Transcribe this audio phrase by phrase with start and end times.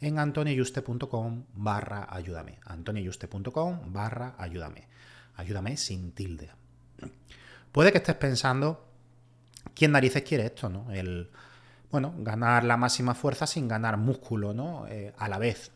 [0.00, 2.58] en antonioyuste.com barra ayúdame.
[2.64, 4.88] antonioyuste.com barra ayúdame.
[5.36, 6.50] Ayúdame sin tilde.
[7.72, 8.86] Puede que estés pensando,
[9.74, 10.68] ¿quién narices quiere esto?
[10.68, 10.90] ¿no?
[10.90, 11.30] El,
[11.90, 14.86] bueno, ganar la máxima fuerza sin ganar músculo, ¿no?
[14.88, 15.72] Eh, a la vez.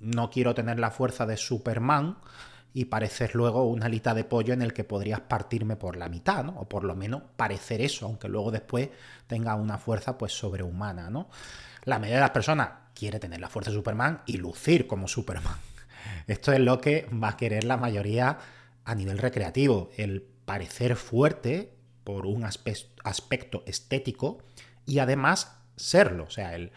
[0.00, 2.18] No quiero tener la fuerza de Superman
[2.74, 6.44] y parecer luego una alita de pollo en el que podrías partirme por la mitad,
[6.44, 6.58] ¿no?
[6.58, 8.90] O por lo menos parecer eso, aunque luego después
[9.28, 11.28] tenga una fuerza pues sobrehumana, ¿no?
[11.84, 15.56] La mayoría de las personas quiere tener la fuerza de Superman y lucir como Superman.
[16.26, 18.38] Esto es lo que va a querer la mayoría
[18.84, 24.38] a nivel recreativo, el parecer fuerte por un aspecto estético
[24.86, 26.70] y además serlo, o sea, el,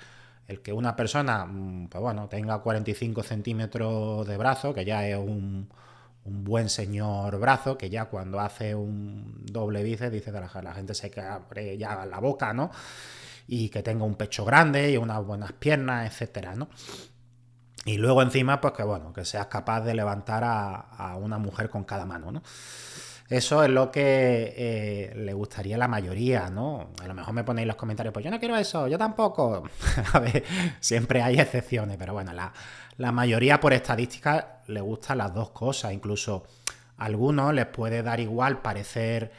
[0.64, 5.70] que una persona, mm, pues bueno, tenga 45 centímetros de brazo, que ya es un,
[6.30, 11.10] buen señor brazo, que ya cuando hace un doble bíceps dice la, la gente se
[11.22, 12.70] abre ya la boca, ¿no?
[13.48, 16.70] Y que tenga un pecho grande y unas buenas piernas, etcétera, ¿no?
[17.86, 21.86] Y luego encima, pues que bueno, que seas capaz de levantar a, una mujer con
[21.86, 22.44] cada mano, ¿no?
[23.30, 26.92] Eso es lo que eh, le gustaría a la mayoría, ¿no?
[27.02, 29.64] A lo mejor me ponéis los comentarios, pues yo no quiero eso, yo tampoco.
[30.14, 30.44] a ver,
[30.80, 32.54] siempre hay excepciones, pero bueno, la,
[32.98, 35.94] la mayoría por estadística le gustan las dos cosas.
[35.94, 36.46] Incluso
[36.98, 39.32] a algunos les puede dar igual parecer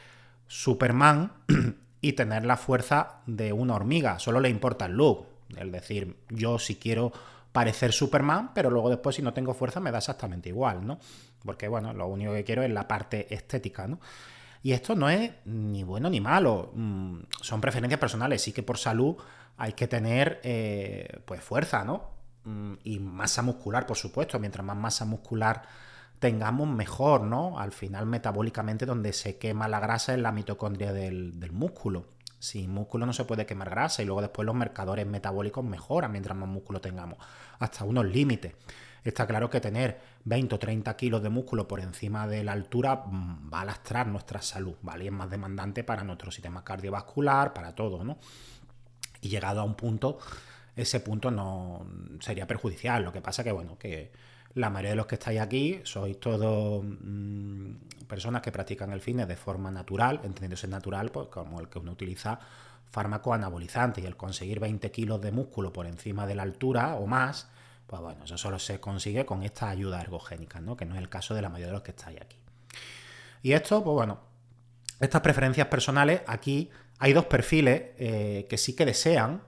[0.47, 1.31] Superman
[2.01, 4.19] y tener la fuerza de una hormiga.
[4.19, 5.25] Solo le importa el look.
[5.55, 7.11] Es decir, yo si quiero
[7.51, 10.99] parecer Superman, pero luego después si no tengo fuerza me da exactamente igual, ¿no?
[11.43, 13.99] Porque bueno, lo único que quiero es la parte estética, ¿no?
[14.61, 18.77] Y esto no es ni bueno ni malo, mm, son preferencias personales, sí que por
[18.77, 19.15] salud
[19.57, 22.09] hay que tener eh, pues fuerza, ¿no?
[22.43, 25.63] Mm, y masa muscular, por supuesto, mientras más masa muscular
[26.19, 27.59] tengamos mejor, ¿no?
[27.59, 32.05] Al final, metabólicamente, donde se quema la grasa es la mitocondria del, músculo.
[32.39, 36.37] Sin músculo no se puede quemar grasa y luego después los marcadores metabólicos mejoran mientras
[36.37, 37.17] más músculo tengamos,
[37.59, 38.53] hasta unos límites.
[39.03, 43.03] Está claro que tener 20 o 30 kilos de músculo por encima de la altura
[43.05, 45.05] mm, va a lastrar nuestra salud, ¿vale?
[45.05, 48.17] Y es más demandante para nuestro sistema cardiovascular, para todo, ¿no?
[49.21, 50.19] Y llegado a un punto,
[50.75, 51.85] ese punto no
[52.19, 53.03] sería perjudicial.
[53.03, 54.11] Lo que pasa que, bueno, que
[54.55, 59.27] la mayoría de los que estáis aquí sois todos mm, personas que practican el fitness
[59.27, 62.39] de forma natural, entendiéndose natural, pues como el que uno utiliza
[62.91, 67.05] fármacos anabolizantes y el conseguir 20 kilos de músculo por encima de la altura o
[67.05, 67.49] más,
[67.85, 70.75] pues bueno, eso solo se consigue con esta ayuda ergogénica, ¿no?
[70.75, 72.37] que no es el caso de la mayoría de los que estáis aquí.
[73.43, 74.19] Y esto, pues bueno,
[74.99, 79.41] estas preferencias personales, aquí hay dos perfiles eh, que sí que desean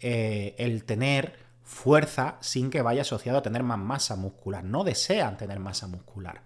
[0.00, 4.64] eh, el tener fuerza sin que vaya asociado a tener más masa muscular.
[4.64, 6.40] No desean tener masa muscular.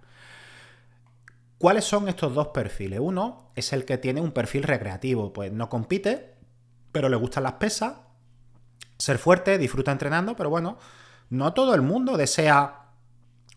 [1.59, 2.99] ¿Cuáles son estos dos perfiles?
[3.01, 6.35] Uno es el que tiene un perfil recreativo, pues no compite,
[6.91, 7.95] pero le gustan las pesas,
[8.99, 10.77] ser fuerte, disfruta entrenando, pero bueno,
[11.31, 12.87] no todo el mundo desea,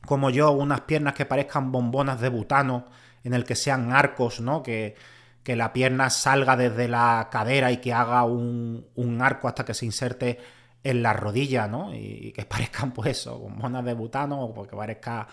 [0.05, 2.85] como yo, unas piernas que parezcan bombonas de butano,
[3.23, 4.61] en el que sean arcos, ¿no?
[4.61, 4.95] Que,
[5.41, 9.73] que la pierna salga desde la cadera y que haga un, un arco hasta que
[9.73, 10.37] se inserte
[10.85, 11.93] en la rodilla, ¿no?
[11.93, 15.27] Y, que parezcan, pues eso, monas de butano, o porque parezca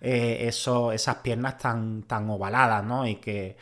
[0.00, 3.06] eh, eso, esas piernas tan, tan ovaladas, ¿no?
[3.06, 3.56] Y que,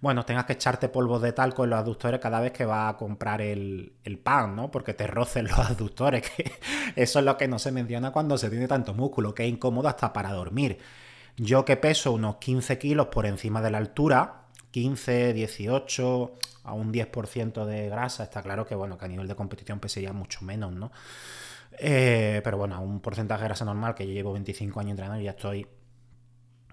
[0.00, 2.96] bueno, tengas que echarte polvos de talco en los aductores cada vez que vas a
[2.98, 3.92] comprar el,
[4.22, 4.70] pan, ¿no?
[4.70, 6.52] Porque te rocen los aductores, que
[6.94, 9.88] eso es lo que no se menciona cuando se tiene tanto músculo, que es incómodo
[9.88, 10.78] hasta para dormir.
[11.38, 14.47] Yo que peso unos 15 kilos por encima de la altura,
[14.78, 19.34] 15, 18, a un 10% de grasa, está claro que, bueno, que a nivel de
[19.34, 20.92] competición pesaría mucho menos, ¿no?
[21.80, 25.20] Eh, pero bueno, a un porcentaje de grasa normal, que yo llevo 25 años entrenando
[25.20, 25.66] y ya estoy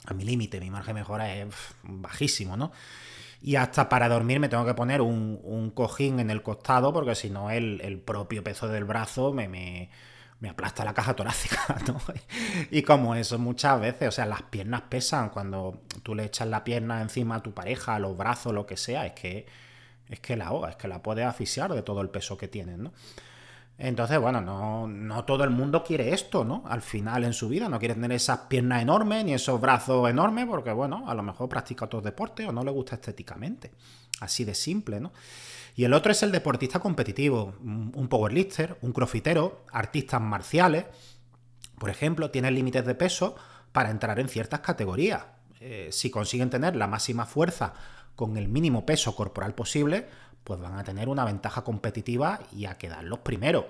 [0.05, 1.47] a mi límite, mi margen de mejora es
[1.81, 2.71] bajísimo, ¿no?
[3.41, 7.31] Y hasta para dormir me tengo que poner un, cojín en el costado porque si
[7.31, 9.89] no el, propio peso del brazo me,
[10.49, 11.99] aplasta la caja torácica, ¿no?
[12.71, 16.63] Y como eso muchas veces, o sea, las piernas pesan cuando tú le echas la
[16.63, 19.45] pierna encima a tu pareja, los brazos, lo que sea, es que
[20.09, 22.77] es que la ahoga, es que la puedes asfixiar de todo el peso que tienes,
[22.77, 22.91] ¿no?
[23.77, 26.63] Entonces, bueno, no, no, todo el mundo quiere esto, ¿no?
[26.65, 30.45] Al final en su vida no quiere tener esas piernas enormes ni esos brazos enormes
[30.45, 33.71] porque, bueno, a lo mejor practica otros deportes o no le gusta estéticamente.
[34.21, 35.11] Así de simple, ¿no?
[35.75, 40.85] Y el otro es el deportista competitivo, un powerlifter, un crofitero, artistas marciales,
[41.77, 43.35] por ejemplo, tienen límites de peso
[43.71, 45.23] para entrar en ciertas categorías.
[45.59, 47.73] Eh, si consiguen tener la máxima fuerza
[48.15, 50.07] con el mínimo peso corporal posible,
[50.43, 53.65] pues van a tener una ventaja competitiva y a quedar los primeros.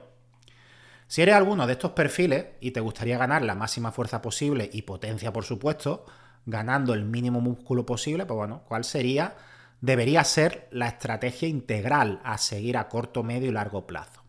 [1.08, 4.84] Si eres alguno de estos perfiles y te gustaría ganar la máxima fuerza posible y
[4.84, 6.06] potencia, por supuesto,
[6.46, 9.36] ganando el mínimo músculo posible, pues bueno, ¿cuál sería?
[9.81, 14.24] Debería ser la estrategia integral a seguir a corto, medio y largo plazo.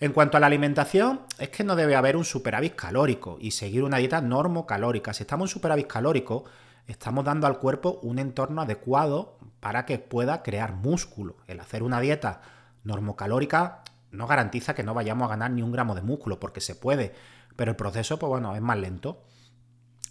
[0.00, 3.82] En cuanto a la alimentación, es que no debe haber un superávit calórico y seguir
[3.82, 5.12] una dieta normocalórica.
[5.12, 6.44] Si estamos en superávit calórico,
[6.86, 11.36] estamos dando al cuerpo un entorno adecuado para que pueda crear músculo.
[11.48, 12.42] El hacer una dieta
[12.84, 13.82] normocalórica
[14.12, 17.12] no garantiza que no vayamos a ganar ni un gramo de músculo, porque se puede,
[17.56, 19.24] pero el proceso, pues bueno, es más lento.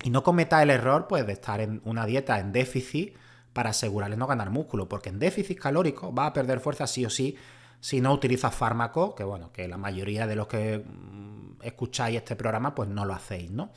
[0.04, 3.16] Y no cometa el error, pues, de estar en una dieta en déficit
[3.58, 7.10] para asegurarle no ganar músculo, porque en déficit calórico va a perder fuerza sí o
[7.10, 7.36] sí
[7.80, 12.36] si no utilizas fármacos, que bueno, que la mayoría de los que mm, escucháis este
[12.36, 13.72] programa, pues no lo hacéis, ¿no?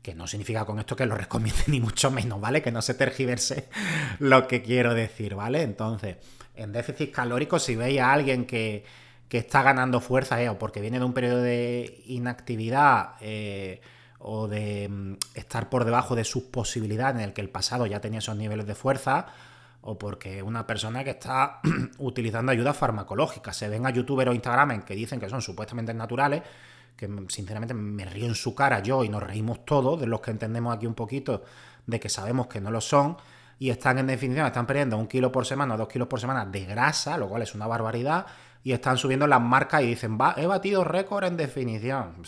[0.00, 2.62] que no significa con esto que lo recomiende ni mucho menos, ¿vale?
[2.62, 3.68] Que no se tergiverse
[4.20, 5.62] lo que quiero decir, ¿vale?
[5.62, 6.18] Entonces,
[6.54, 8.84] en déficit calórico, si veis a alguien que,
[9.28, 13.80] está ganando fuerza, eh, o porque viene de un periodo de inactividad, eh,
[14.18, 18.00] o de mm, estar por debajo de sus posibilidades, en el que el pasado ya
[18.00, 19.26] tenía esos niveles de fuerza,
[19.80, 21.60] o porque una persona que está
[21.98, 23.52] utilizando ayuda farmacológica.
[23.52, 26.42] Se ven a youtubers o instagramers que dicen que son supuestamente naturales,
[26.96, 30.32] que sinceramente me río en su cara yo y nos reímos todos, de los que
[30.32, 31.44] entendemos aquí un poquito,
[31.86, 33.16] de que sabemos que no lo son,
[33.60, 36.44] y están en definición, están perdiendo un kilo por semana o dos kilos por semana
[36.44, 38.26] de grasa, lo cual es una barbaridad,
[38.64, 42.24] y están subiendo las marcas y dicen, va, he batido récord en definición.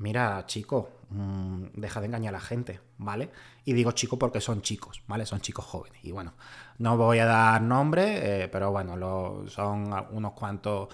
[0.00, 3.30] Mira, chico, mm, deja de engañar a la gente, ¿vale?
[3.64, 5.26] Y digo chico porque son chicos, ¿vale?
[5.26, 6.00] Son chicos jóvenes.
[6.02, 6.34] Y bueno,
[6.78, 10.88] no voy a dar nombre, eh, pero bueno, lo, son unos cuantos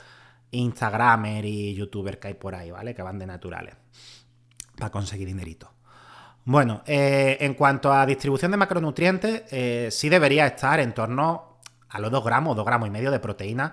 [0.50, 2.94] Instagramer y youtuber que hay por ahí, ¿vale?
[2.94, 3.76] Que van de naturales
[4.76, 5.70] para conseguir dinerito.
[6.44, 12.00] Bueno, eh, en cuanto a distribución de macronutrientes, eh, sí debería estar en torno a
[12.00, 13.72] los 2 gramos, 2 gramos y medio de proteína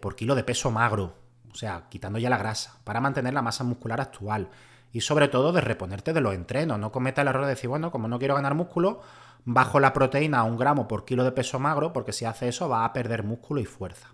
[0.00, 1.27] por kilo de peso magro.
[1.52, 4.48] O sea, quitando ya la grasa, para mantener la masa muscular actual.
[4.92, 6.78] Y sobre todo de reponerte de los entrenos.
[6.78, 9.02] No cometa el error de decir, bueno, como no quiero ganar músculo,
[9.44, 12.68] bajo la proteína a un gramo por kilo de peso magro, porque si hace eso
[12.68, 14.08] va a perder músculo y fuerza.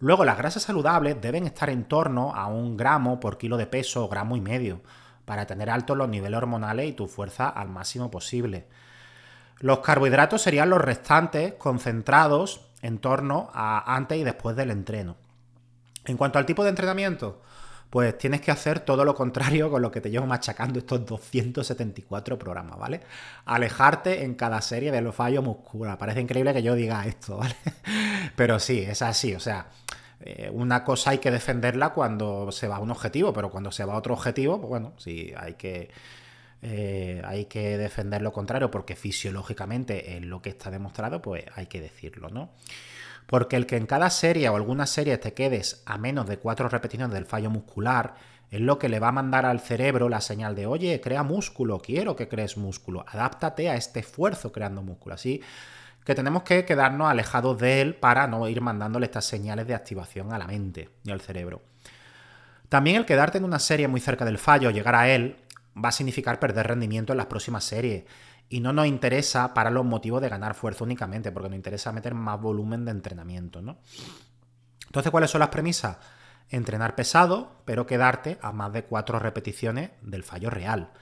[0.00, 4.04] Luego, las grasas saludables deben estar en torno a un gramo por kilo de peso
[4.04, 4.80] o gramo y medio,
[5.24, 8.68] para tener altos los niveles hormonales y tu fuerza al máximo posible.
[9.60, 15.16] Los carbohidratos serían los restantes concentrados en torno a antes y después del entreno.
[16.08, 17.42] En cuanto al tipo de entrenamiento,
[17.90, 22.38] pues tienes que hacer todo lo contrario con lo que te llevo machacando estos 274
[22.38, 23.00] programas, ¿vale?
[23.46, 25.98] Alejarte en cada serie de los fallos musculares.
[25.98, 27.56] Parece increíble que yo diga esto, ¿vale?
[28.36, 29.68] Pero sí, es así, o sea,
[30.20, 33.84] eh, una cosa hay que defenderla cuando se va a un objetivo, pero cuando se
[33.84, 35.90] va a otro objetivo, pues bueno, sí, hay que...
[36.60, 41.66] Eh, hay que defender lo contrario porque fisiológicamente es lo que está demostrado, pues hay
[41.66, 42.50] que decirlo, ¿no?
[43.28, 46.66] Porque el que en cada serie o alguna serie te quedes a menos de cuatro
[46.70, 48.14] repeticiones del fallo muscular
[48.50, 51.78] es lo que le va a mandar al cerebro la señal de, oye, crea músculo,
[51.78, 55.14] quiero que crees músculo, adáptate a este esfuerzo creando músculo.
[55.14, 55.42] Así
[56.06, 60.32] que tenemos que quedarnos alejados de él para no ir mandándole estas señales de activación
[60.32, 61.60] a la mente y al cerebro.
[62.70, 65.36] También el quedarte en una serie muy cerca del fallo, llegar a él,
[65.76, 68.04] va a significar perder rendimiento en las próximas series
[68.48, 72.14] y no nos interesa para los motivos de ganar fuerza únicamente, porque nos interesa meter
[72.14, 73.78] más volumen de entrenamiento, ¿no?
[74.86, 75.98] Entonces, ¿cuáles son las premisas?
[76.48, 80.92] Entrenar pesado, pero quedarte a más de cuatro repeticiones del fallo real.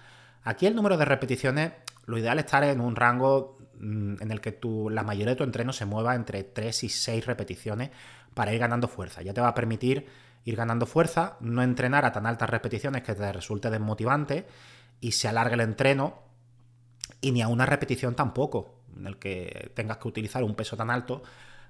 [0.42, 1.72] Aquí el número de repeticiones,
[2.04, 4.58] lo ideal es estar en un rango mm, en el que
[4.90, 7.90] la mayoría de tu entreno se mueva entre 3 y 6 repeticiones
[8.34, 9.22] para ir ganando fuerza.
[9.22, 10.06] Ya te va a permitir
[10.44, 14.46] ir ganando fuerza, no entrenar a tan altas repeticiones que te resulte desmotivante
[15.00, 16.25] y se alargue el entreno
[17.20, 20.90] y ni a una repetición tampoco, en el que tengas que utilizar un peso tan
[20.90, 21.22] alto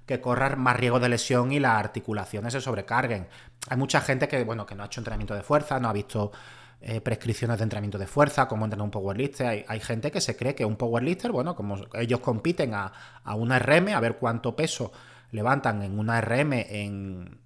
[0.05, 3.27] que corras más riesgo de lesión y las articulaciones se sobrecarguen.
[3.69, 6.31] Hay mucha gente que, bueno, que no ha hecho entrenamiento de fuerza, no ha visto
[6.79, 9.65] eh, prescripciones de entrenamiento de fuerza, como entrenar un powerlifter.
[9.67, 13.59] Hay, gente que se cree que un powerlifter, bueno, como ellos compiten a, a una
[13.59, 14.93] RM, a ver cuánto peso
[15.31, 17.39] levantan en una RM en,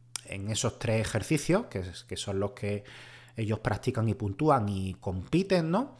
[0.49, 2.83] esos tres ejercicios, que, que son los que
[3.35, 5.97] ellos practican y puntúan y compiten, ¿no?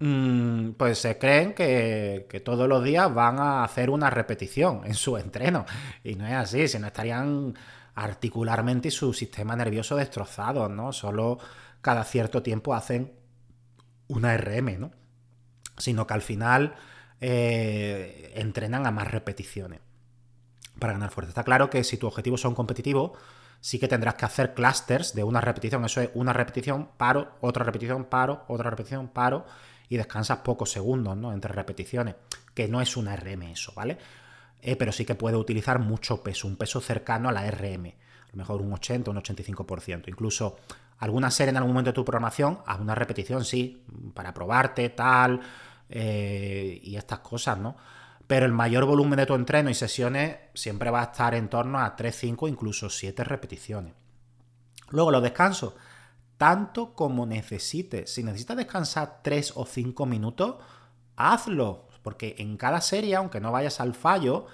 [0.00, 5.16] Mm, pues se creen que, todos los días van a hacer una repetición en su
[5.16, 5.66] entreno.
[6.04, 7.54] Y no es así, si no estarían
[7.94, 10.92] articularmente su sistema nervioso destrozado, ¿no?
[10.92, 11.38] Solo
[11.80, 13.12] cada cierto tiempo hacen
[14.08, 14.92] una RM, ¿no?
[15.76, 16.74] Sino que al final
[17.20, 19.80] eh, entrenan a más repeticiones
[20.78, 21.30] para ganar fuerza.
[21.30, 23.12] Está claro que si tu objetivo son competitivos,
[23.60, 25.84] sí que tendrás que hacer clusters de una repetición.
[25.84, 29.44] Eso es una repetición, paro, otra repetición, paro, otra repetición, paro
[29.88, 31.32] y descansas pocos segundos, ¿no?
[31.32, 32.16] Entre repeticiones,
[32.54, 33.98] que no es una RM eso, ¿vale?
[34.60, 38.30] Eh, pero sí que puede utilizar mucho peso, un peso cercano a la RM, a
[38.32, 40.08] lo mejor un 80, un 85%.
[40.08, 40.56] Incluso
[40.98, 45.40] alguna serie en algún momento de tu programación, haz una repetición, sí, para probarte, tal,
[45.88, 47.76] eh, y estas cosas, ¿no?
[48.26, 51.78] Pero el mayor volumen de tu entreno y sesiones siempre va a estar en torno
[51.78, 53.94] a 3, 5, incluso 7 repeticiones.
[54.90, 55.74] Luego los descansos
[56.38, 58.12] tanto como necesites.
[58.14, 60.56] Si necesitas descansar 3 o 5 minutos,
[61.16, 61.86] hazlo.
[62.02, 64.46] Porque en cada serie, aunque no vayas al fallo,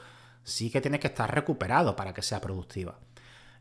[0.43, 2.99] sí que tienes que estar recuperado para que sea productiva.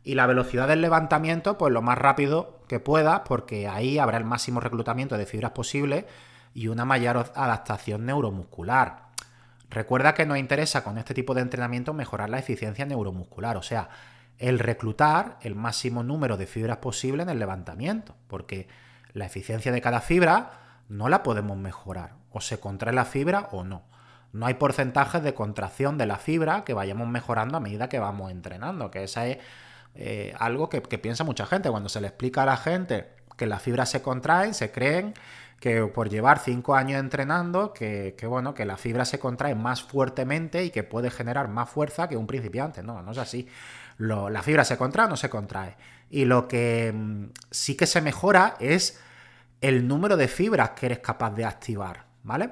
[0.03, 4.25] Y la velocidad del levantamiento, pues lo más rápido que puedas, porque ahí habrá el
[4.25, 6.07] máximo reclutamiento de fibras posible
[6.53, 9.03] y una mayor adaptación neuromuscular.
[9.69, 13.89] Recuerda que nos interesa con este tipo de entrenamiento mejorar la eficiencia neuromuscular, o sea,
[14.39, 18.67] el reclutar el máximo número de fibras posible en el levantamiento, porque
[19.13, 20.51] la eficiencia de cada fibra
[20.89, 23.83] no la podemos mejorar, o se contrae la fibra o no.
[24.31, 28.31] No hay porcentajes de contracción de la fibra que vayamos mejorando a medida que vamos
[28.31, 29.37] entrenando, que esa es
[29.95, 31.69] eh, algo que, piensa mucha gente.
[31.69, 35.13] Cuando se le explica a la gente que las fibras se contraen, se creen
[35.59, 39.83] que por llevar cinco años entrenando, que, que, bueno, que la fibra se contrae más
[39.83, 42.81] fuertemente y que puede generar más fuerza que un principiante.
[42.81, 43.47] No, no es así
[43.97, 45.75] la fibra se contrae o no se contrae.
[46.09, 48.99] Y lo que mm, sí que se mejora es
[49.61, 52.51] el número de fibras que eres capaz de activar, ¿vale?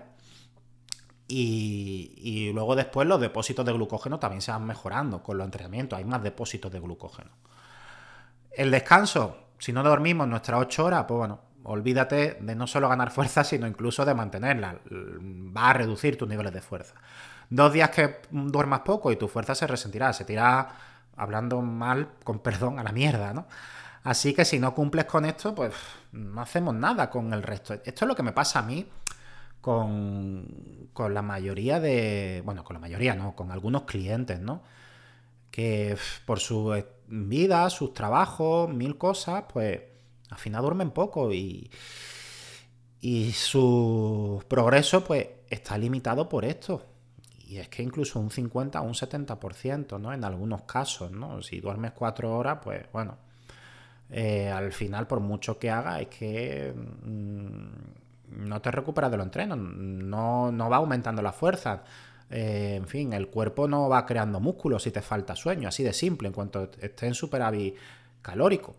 [1.27, 6.05] Y, luego después los depósitos de glucógeno también se van mejorando con los entrenamientos, hay
[6.05, 7.31] más depósitos de glucógeno.
[8.51, 13.11] El descanso, si no dormimos nuestras 8 horas, pues bueno, olvídate de no solo ganar
[13.11, 14.79] fuerza, sino incluso de mantenerla.
[14.89, 16.95] Va a reducir tus niveles de fuerza.
[17.49, 20.69] Dos días que duermas poco y tu fuerza se resentirá, se tira
[21.21, 23.47] hablando mal, con perdón, a la mierda, ¿no?
[24.03, 25.73] Así que si no cumples con esto, pues
[26.11, 27.75] no hacemos nada con el resto.
[27.75, 28.87] Esto es lo que me pasa a mí
[29.61, 32.41] con, con la mayoría de.
[32.43, 34.63] Bueno, con la mayoría, no, con algunos clientes, ¿no?
[35.51, 39.79] Que por su vida, sus trabajos, mil cosas, pues
[40.31, 41.69] al final duermen poco y.
[43.03, 46.90] Y su progreso, pues, está limitado por esto.
[47.51, 50.13] Y es que incluso un 50 o un 70%, ¿no?
[50.13, 51.41] En algunos casos, ¿no?
[51.41, 53.17] Si duermes cuatro horas, pues bueno,
[54.09, 59.23] eh, al final, por mucho que haga, es que mm, no te recuperas de lo
[59.23, 61.83] entreno, no, no va aumentando la fuerza.
[62.29, 65.91] Eh, en fin, el cuerpo no va creando músculos si te falta sueño, así de
[65.91, 67.75] simple, en cuanto esté en superávit
[68.21, 68.77] calórico.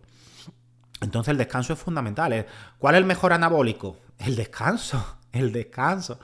[0.99, 2.47] Entonces el descanso es fundamental.
[2.79, 3.97] ¿Cuál es el mejor anabólico?
[4.17, 6.19] El descanso el descanso.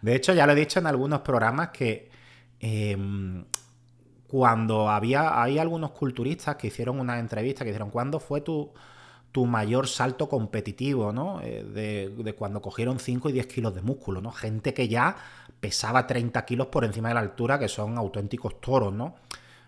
[0.00, 2.08] De hecho, ya lo he dicho en algunos programas que
[2.60, 3.44] em,
[4.26, 8.72] cuando había, hay algunos culturistas que hicieron una entrevista que dijeron, ¿cuándo fue tu,
[9.36, 11.42] tu mayor salto competitivo, ¿no?
[11.42, 11.62] Eh,
[12.16, 14.32] de, cuando cogieron 5 y 10 kilos de músculo, ¿no?
[14.32, 15.14] Gente que ya
[15.60, 19.16] pesaba 30 kilos por encima de la altura, que son auténticos toros, ¿no?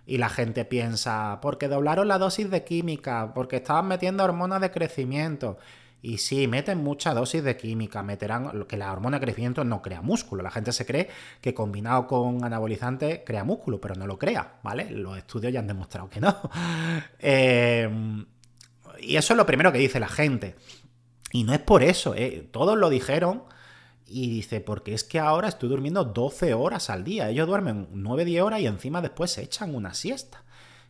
[0.07, 4.71] Y la gente piensa, porque doblaron la dosis de química, porque estaban metiendo hormonas de
[4.71, 5.59] crecimiento.
[6.01, 10.01] Y sí, meten mucha dosis de química, meterán que la hormona de crecimiento no crea
[10.01, 10.43] músculo.
[10.43, 11.09] La gente se cree
[11.41, 14.91] que combinado con anabolizante crea músculo, pero no lo crea, ¿vale?
[14.91, 16.37] Los estudios ya han demostrado que no.
[17.19, 18.27] Em,
[19.01, 20.55] y eso es lo primero que dice la gente.
[21.33, 22.49] Y no es por eso, ¿eh?
[22.51, 23.43] todos lo dijeron.
[24.07, 27.29] Y dice, porque es que ahora estoy durmiendo 12 horas al día.
[27.29, 30.45] Ellos duermen 9-10 horas y encima después se echan una siesta.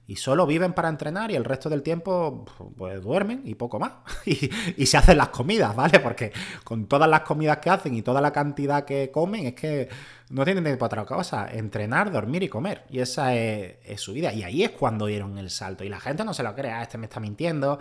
[0.09, 2.47] Y solo viven para entrenar y el resto del tiempo
[2.79, 3.93] pues duermen y poco más.
[4.25, 6.01] Y, se hacen las comidas, ¿vale?
[6.01, 6.33] Porque
[6.65, 9.89] con todas las comidas que hacen y toda la cantidad que comen es que
[10.31, 11.49] no tienen tiempo para otra cosa.
[11.53, 12.85] Entrenar, dormir y comer.
[12.89, 14.33] Y esa es, su vida.
[14.33, 15.85] Y ahí es cuando dieron el salto.
[15.85, 17.79] Y la gente no se lo crea, este me está mintiendo.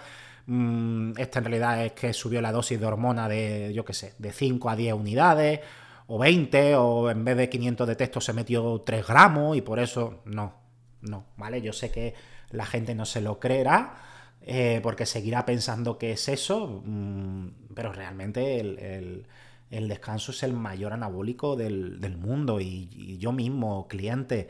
[0.48, 4.16] Mm, este en realidad es que subió la dosis de hormona de, yo qué sé,
[4.18, 5.62] de 5 a 10 unidades
[6.08, 9.80] o 20, o en vez de 500 de texto se metió 3 gramos y por
[9.80, 10.67] eso no,
[11.02, 11.62] no, ¿vale?
[11.62, 12.14] Yo sé que
[12.52, 13.96] la gente no se lo creerá,
[14.42, 19.28] eh, porque seguirá pensando que es eso, mm, pero realmente el,
[19.70, 24.50] descanso es el mayor anabólico del, mundo y, yo mismo, cliente,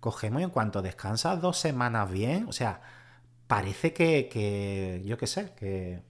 [0.00, 2.80] cogemos y en cuanto descansas dos semanas bien, o sea,
[3.46, 6.02] parece que, que yo qué sé, que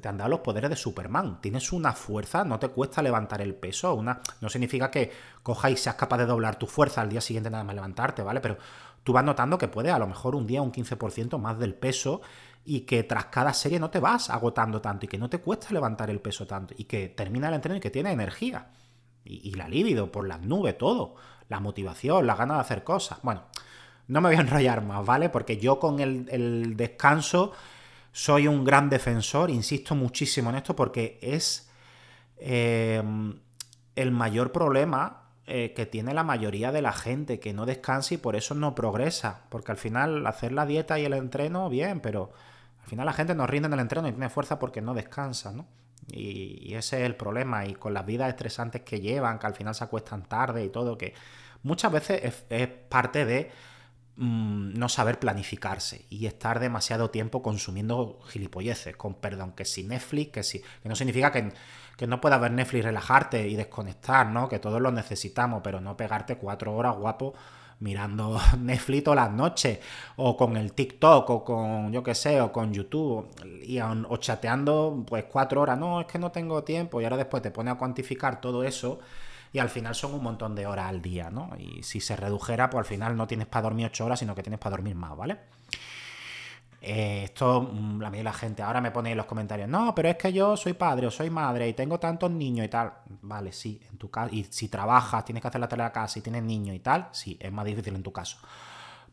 [0.00, 1.40] te han dado los poderes de Superman.
[1.40, 3.94] Tienes una fuerza, no te cuesta levantar el peso.
[3.94, 7.50] Una, no significa que cojas y seas capaz de doblar tu fuerza al día siguiente
[7.50, 8.40] nada más levantarte, ¿vale?
[8.40, 8.58] Pero
[9.04, 12.22] tú vas notando que puedes a lo mejor un día un 15% más del peso
[12.64, 15.68] y que tras cada serie no te vas agotando tanto y que no te cuesta
[15.70, 18.70] levantar el peso tanto y que termina el entreno y que tiene energía.
[19.26, 21.14] Y, la libido por las nubes, todo.
[21.48, 23.18] La motivación, la ganas de hacer cosas.
[23.22, 23.44] Bueno,
[24.08, 25.28] no me voy a enrollar más, ¿vale?
[25.28, 27.52] Porque yo con el, descanso
[28.12, 31.70] soy un gran defensor, insisto muchísimo en esto porque es
[32.36, 33.02] eh,
[33.96, 38.16] el mayor problema eh, que tiene la mayoría de la gente, que no descansa y
[38.16, 39.42] por eso no progresa.
[39.50, 42.32] Porque al final hacer la dieta y el entreno, bien, pero
[42.82, 45.52] al final la gente no rinde en el entreno y tiene fuerza porque no descansa,
[45.52, 45.66] ¿no?
[46.08, 47.66] Y, ese es el problema.
[47.66, 50.96] Y con las vidas estresantes que llevan, que al final se acuestan tarde y todo,
[50.96, 51.14] que
[51.62, 53.50] muchas veces es, parte de
[54.16, 60.32] mm, no saber planificarse y estar demasiado tiempo consumiendo gilipolleces, con perdón, que si Netflix,
[60.32, 61.52] que si, que no significa que
[61.96, 64.48] que no puedas ver Netflix, relajarte y desconectar, ¿no?
[64.48, 67.34] Que todos lo necesitamos, pero no pegarte cuatro horas guapo
[67.80, 69.78] mirando Netflix todas las noches,
[70.16, 73.28] o con el TikTok, o con, yo qué sé, o con YouTube,
[73.62, 77.42] y, o chateando pues cuatro horas, no, es que no tengo tiempo, y ahora después
[77.42, 79.00] te pone a cuantificar todo eso,
[79.54, 81.52] y al final son un montón de horas al día, ¿no?
[81.56, 84.42] Y si se redujera, pues al final no tienes para dormir ocho horas, sino que
[84.42, 85.38] tienes para dormir más, ¿vale?
[86.80, 89.94] Eh, esto, mm, la mayoría de la gente ahora me pone en los comentarios, no,
[89.94, 92.94] pero es que yo soy padre o soy madre y tengo tantos niños y tal.
[93.22, 94.34] Vale, sí, en tu caso.
[94.34, 97.08] Y si trabajas, tienes que hacer la tarea de casa y tienes niños y tal,
[97.12, 98.38] sí, es más difícil en tu caso.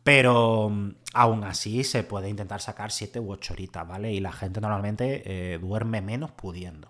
[0.03, 4.11] Pero mm, aún así se puede intentar sacar 7 u 8 horitas, ¿vale?
[4.11, 6.89] Y la gente normalmente eh, duerme menos pudiendo.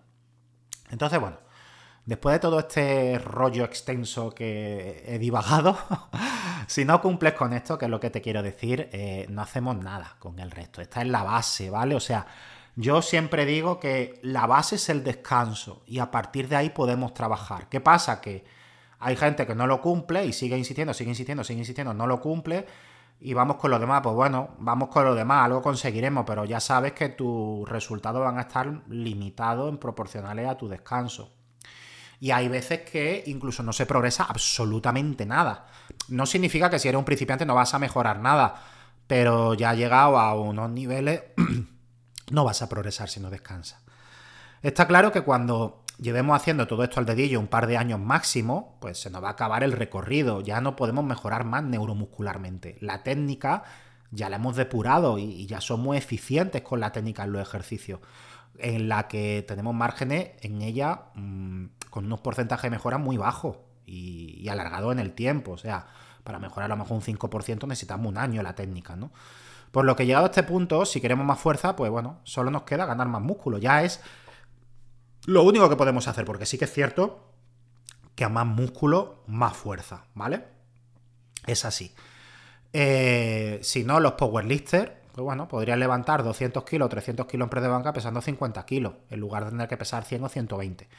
[0.90, 1.36] Entonces, bueno,
[2.06, 5.78] Después de todo este rollo extenso que he divagado,
[6.68, 9.78] si no cumples con esto, que es lo que te quiero decir, eh, no hacemos
[9.78, 10.82] nada con el resto.
[10.82, 11.94] Esta es la base, ¿vale?
[11.94, 12.26] O sea,
[12.76, 17.14] yo siempre digo que la base es el descanso y a partir de ahí podemos
[17.14, 17.70] trabajar.
[17.70, 18.20] ¿Qué pasa?
[18.20, 18.46] Que
[19.00, 22.20] hay gente que no lo cumple y sigue insistiendo, sigue insistiendo, sigue insistiendo, no lo
[22.20, 22.66] cumple
[23.20, 24.02] y vamos con lo demás.
[24.02, 28.40] Pues bueno, vamos con lo demás, algo conseguiremos, pero ya sabes que tus resultados van
[28.40, 31.41] a estar limitados en proporcionales a tu descanso.
[32.22, 35.66] Y hay veces que incluso no se progresa absolutamente nada.
[36.08, 38.62] No significa que si eres un principiante no vas a mejorar nada,
[39.08, 41.24] pero ya llegado a unos niveles
[42.32, 43.82] no vas a progresar si no descansas.
[44.62, 48.78] Está claro que cuando llevemos haciendo todo esto al dedillo un par de años máximo,
[48.80, 52.78] pues se nos va a acabar el recorrido, ya no podemos mejorar más neuromuscularmente.
[52.82, 53.64] La técnica
[54.12, 58.00] ya la hemos depurado y ya somos eficientes con la técnica en los ejercicios,
[58.62, 63.58] en la que tenemos márgenes en ella mm, con unos porcentajes de mejora muy bajos
[63.86, 65.52] y, alargado en el tiempo.
[65.52, 65.88] O sea,
[66.24, 69.12] para mejorar a lo mejor un 5% necesitamos un año la técnica, ¿no?
[69.72, 72.64] Por lo que llegado a este punto, si queremos más fuerza, pues bueno, solo nos
[72.64, 73.58] queda ganar más músculo.
[73.58, 74.02] Ya es
[75.26, 77.32] lo único que podemos hacer, porque sí que es cierto
[78.16, 80.46] que a más músculo, más fuerza, ¿vale?
[81.48, 81.94] Es así.
[82.74, 84.92] Eh, si no, los powerlifters,
[85.22, 88.94] pues bueno, podrían levantar 200 kilos, 300 kilos en press de banca pesando 50 kilos,
[89.12, 90.90] en lugar de tener que pesar 100 o 120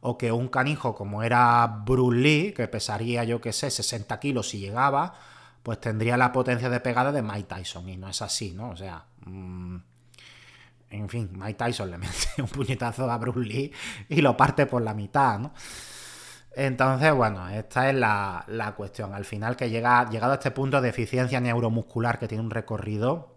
[0.00, 4.50] o que un canijo como era Bruce Lee, que pesaría yo que sé 60 kilos
[4.50, 5.14] si llegaba,
[5.62, 8.68] pues tendría la potencia de pegada de Mike Tyson y no es así, ¿no?
[8.68, 9.76] O sea, mm,
[10.90, 13.72] en fin, Mike Tyson le mete un puñetazo a Bruce Lee
[14.10, 15.54] y lo parte por la mitad, ¿no?
[16.54, 19.14] Entonces, bueno, esta es la, la cuestión.
[19.14, 23.31] Al final, que llega, llegado a este punto de eficiencia neuromuscular que tiene un recorrido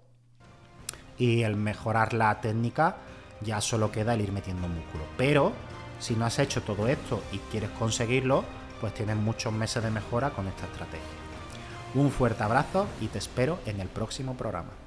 [1.17, 2.97] y el mejorar la técnica,
[3.41, 5.03] ya solo queda el ir metiendo músculo.
[5.17, 5.53] Pero
[5.99, 8.43] si no has hecho todo esto y quieres conseguirlo,
[8.81, 10.99] pues tienes muchos meses de mejora con esta estrategia.
[11.93, 14.84] Un fuerte abrazo y te espero en el próximo programa.